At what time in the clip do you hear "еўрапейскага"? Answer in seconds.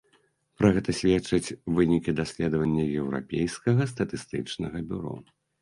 3.01-3.89